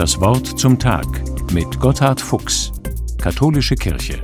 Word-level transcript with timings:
Das 0.00 0.18
Wort 0.18 0.58
zum 0.58 0.78
Tag 0.78 1.04
mit 1.52 1.78
Gotthard 1.78 2.22
Fuchs, 2.22 2.72
Katholische 3.18 3.74
Kirche. 3.74 4.22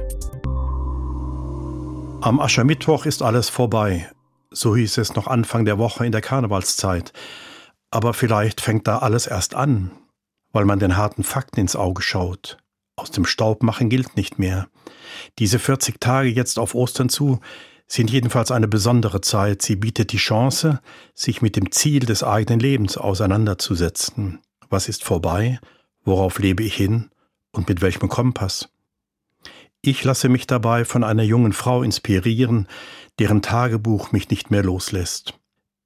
Am 2.22 2.40
Aschermittwoch 2.40 3.04
ist 3.04 3.20
alles 3.20 3.50
vorbei. 3.50 4.10
So 4.50 4.74
hieß 4.74 4.96
es 4.96 5.14
noch 5.16 5.26
Anfang 5.26 5.66
der 5.66 5.76
Woche 5.76 6.06
in 6.06 6.12
der 6.12 6.22
Karnevalszeit. 6.22 7.12
Aber 7.90 8.14
vielleicht 8.14 8.62
fängt 8.62 8.86
da 8.88 9.00
alles 9.00 9.26
erst 9.26 9.54
an, 9.54 9.90
weil 10.50 10.64
man 10.64 10.78
den 10.78 10.96
harten 10.96 11.24
Fakten 11.24 11.60
ins 11.60 11.76
Auge 11.76 12.00
schaut. 12.00 12.56
Aus 12.96 13.10
dem 13.10 13.26
Staub 13.26 13.62
machen 13.62 13.90
gilt 13.90 14.16
nicht 14.16 14.38
mehr. 14.38 14.68
Diese 15.38 15.58
40 15.58 16.00
Tage 16.00 16.30
jetzt 16.30 16.58
auf 16.58 16.74
Ostern 16.74 17.10
zu 17.10 17.40
sind 17.86 18.10
jedenfalls 18.10 18.50
eine 18.50 18.66
besondere 18.66 19.20
Zeit. 19.20 19.60
Sie 19.60 19.76
bietet 19.76 20.12
die 20.12 20.16
Chance, 20.16 20.80
sich 21.12 21.42
mit 21.42 21.54
dem 21.54 21.70
Ziel 21.70 22.06
des 22.06 22.24
eigenen 22.24 22.60
Lebens 22.60 22.96
auseinanderzusetzen. 22.96 24.40
Was 24.68 24.88
ist 24.88 25.04
vorbei? 25.04 25.60
Worauf 26.04 26.38
lebe 26.38 26.62
ich 26.62 26.74
hin? 26.74 27.10
Und 27.52 27.68
mit 27.68 27.82
welchem 27.82 28.08
Kompass? 28.08 28.68
Ich 29.80 30.02
lasse 30.02 30.28
mich 30.28 30.46
dabei 30.46 30.84
von 30.84 31.04
einer 31.04 31.22
jungen 31.22 31.52
Frau 31.52 31.82
inspirieren, 31.82 32.66
deren 33.18 33.42
Tagebuch 33.42 34.12
mich 34.12 34.30
nicht 34.30 34.50
mehr 34.50 34.62
loslässt. 34.62 35.38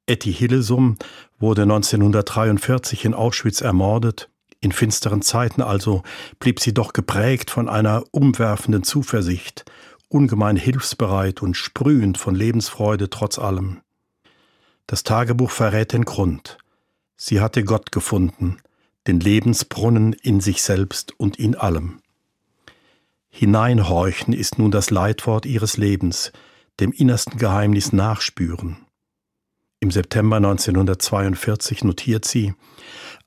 Etty 0.06 0.32
Hillesum 0.32 0.96
wurde 1.38 1.62
1943 1.62 3.04
in 3.04 3.14
Auschwitz 3.14 3.60
ermordet. 3.60 4.28
In 4.60 4.72
finsteren 4.72 5.22
Zeiten 5.22 5.62
also 5.62 6.02
blieb 6.38 6.60
sie 6.60 6.74
doch 6.74 6.92
geprägt 6.92 7.50
von 7.50 7.68
einer 7.68 8.04
umwerfenden 8.10 8.82
Zuversicht, 8.82 9.64
ungemein 10.08 10.56
hilfsbereit 10.56 11.42
und 11.42 11.54
sprühend 11.54 12.18
von 12.18 12.34
Lebensfreude 12.34 13.08
trotz 13.08 13.38
allem. 13.38 13.80
Das 14.86 15.04
Tagebuch 15.04 15.50
verrät 15.50 15.92
den 15.92 16.04
Grund. 16.04 16.58
Sie 17.16 17.40
hatte 17.40 17.62
Gott 17.64 17.92
gefunden, 17.92 18.56
den 19.06 19.20
Lebensbrunnen 19.20 20.12
in 20.12 20.40
sich 20.40 20.62
selbst 20.62 21.18
und 21.18 21.38
in 21.38 21.54
allem. 21.54 22.00
Hineinhorchen 23.30 24.34
ist 24.34 24.58
nun 24.58 24.70
das 24.70 24.90
Leitwort 24.90 25.46
ihres 25.46 25.76
Lebens, 25.76 26.32
dem 26.80 26.92
innersten 26.92 27.38
Geheimnis 27.38 27.92
nachspüren. 27.92 28.78
Im 29.78 29.90
September 29.90 30.36
1942 30.36 31.84
notiert 31.84 32.24
sie, 32.24 32.54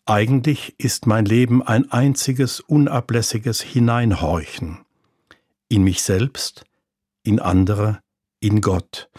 eigentlich 0.06 0.76
ist 0.78 1.08
mein 1.08 1.26
Leben 1.26 1.64
ein 1.64 1.90
einziges 1.92 2.60
unablässiges 2.60 3.62
Hineinhorchen. 3.62 4.80
In 5.70 5.84
mich 5.84 6.04
selbst, 6.04 6.66
in 7.24 7.40
andere, 7.40 8.00
in 8.42 8.60
Gott. 8.60 9.10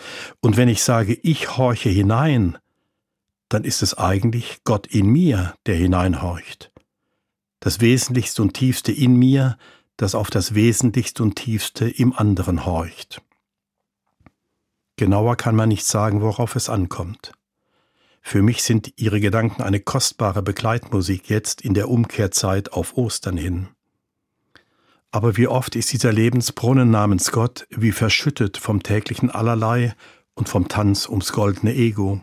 Und 0.41 0.57
wenn 0.57 0.69
ich 0.69 0.83
sage, 0.83 1.19
ich 1.23 1.57
horche 1.57 1.89
hinein, 1.89 2.59
dann 3.49 3.65
ist 3.65 3.83
es 3.83 3.95
eigentlich 3.95 4.61
Gott 4.65 4.87
in 4.87 5.07
mir, 5.07 5.55
der 5.67 5.77
hineinhorcht. 5.77 6.73
Das 7.61 7.81
Wesentlichste 7.81 8.43
und 8.43 8.55
Tiefste 8.55 8.93
in 8.93 9.17
mir, 9.17 9.57
das 9.97 10.15
auf 10.15 10.31
das 10.31 10.55
Wesentlichste 10.55 11.23
und 11.23 11.37
Tiefste 11.37 11.89
im 11.89 12.13
anderen 12.13 12.67
horcht. 12.67 13.23
Genauer 14.97 15.37
kann 15.37 15.57
man 15.57 15.69
nicht 15.69 15.85
sagen, 15.85 16.21
worauf 16.21 16.57
es 16.57 16.69
ankommt. 16.69 17.33
Für 18.21 18.43
mich 18.43 18.63
sind 18.63 18.95
ihre 18.97 19.21
Gedanken 19.21 19.63
eine 19.63 19.81
kostbare 19.81 20.43
Begleitmusik 20.43 21.29
jetzt 21.29 21.61
in 21.61 21.75
der 21.75 21.91
Umkehrzeit 21.91 22.73
auf 22.73 22.97
Ostern 22.97 23.37
hin. 23.37 23.69
Aber 25.11 25.37
wie 25.37 25.47
oft 25.47 25.77
ist 25.77 25.93
dieser 25.93 26.13
Lebensbrunnen 26.13 26.91
namens 26.91 27.31
Gott 27.31 27.67
wie 27.71 27.93
verschüttet 27.93 28.57
vom 28.57 28.83
täglichen 28.83 29.31
Allerlei 29.31 29.95
und 30.35 30.49
vom 30.49 30.69
Tanz 30.69 31.09
ums 31.09 31.33
goldene 31.33 31.75
Ego. 31.75 32.21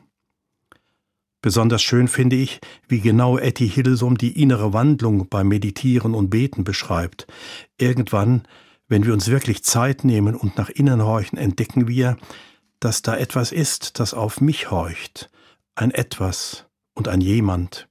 Besonders 1.41 1.81
schön 1.81 2.07
finde 2.07 2.35
ich, 2.35 2.59
wie 2.87 2.99
genau 2.99 3.37
Etty 3.37 3.67
Hillesum 3.67 4.17
die 4.17 4.39
innere 4.41 4.73
Wandlung 4.73 5.27
beim 5.27 5.47
Meditieren 5.47 6.13
und 6.13 6.29
Beten 6.29 6.63
beschreibt. 6.63 7.25
Irgendwann, 7.77 8.43
wenn 8.87 9.05
wir 9.05 9.13
uns 9.13 9.27
wirklich 9.27 9.63
Zeit 9.63 10.03
nehmen 10.03 10.35
und 10.35 10.57
nach 10.57 10.69
innen 10.69 11.03
horchen, 11.03 11.39
entdecken 11.39 11.87
wir, 11.87 12.17
dass 12.79 13.01
da 13.01 13.17
etwas 13.17 13.51
ist, 13.51 13.99
das 13.99 14.13
auf 14.13 14.39
mich 14.39 14.69
horcht, 14.69 15.31
ein 15.73 15.91
etwas 15.91 16.65
und 16.93 17.07
ein 17.07 17.21
jemand. 17.21 17.87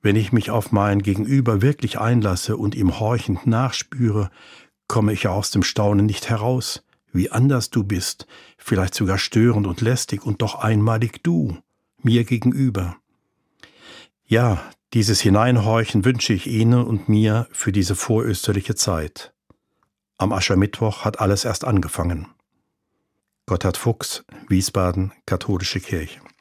Wenn 0.00 0.16
ich 0.16 0.32
mich 0.32 0.50
auf 0.50 0.70
mein 0.70 1.02
Gegenüber 1.02 1.62
wirklich 1.62 1.98
einlasse 1.98 2.56
und 2.56 2.74
ihm 2.74 3.00
horchend 3.00 3.46
nachspüre, 3.46 4.30
komme 4.86 5.12
ich 5.12 5.26
aus 5.26 5.50
dem 5.50 5.62
Staunen 5.62 6.06
nicht 6.06 6.28
heraus, 6.28 6.84
wie 7.12 7.30
anders 7.30 7.70
du 7.70 7.82
bist, 7.84 8.26
vielleicht 8.56 8.94
sogar 8.94 9.18
störend 9.18 9.66
und 9.66 9.80
lästig 9.80 10.24
und 10.24 10.42
doch 10.42 10.56
einmalig 10.56 11.22
du, 11.22 11.56
mir 12.04 12.24
gegenüber. 12.24 12.96
Ja, 14.24 14.62
dieses 14.94 15.20
Hineinhorchen 15.20 16.04
wünsche 16.04 16.32
ich 16.32 16.46
Ihnen 16.46 16.82
und 16.82 17.08
mir 17.08 17.48
für 17.52 17.72
diese 17.72 17.94
vorösterliche 17.94 18.74
Zeit. 18.74 19.34
Am 20.16 20.32
Aschermittwoch 20.32 21.04
hat 21.04 21.20
alles 21.20 21.44
erst 21.44 21.64
angefangen. 21.64 22.28
Gotthard 23.46 23.76
Fuchs, 23.76 24.24
Wiesbaden, 24.48 25.12
Katholische 25.26 25.80
Kirche. 25.80 26.22